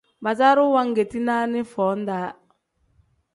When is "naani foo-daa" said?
1.25-2.27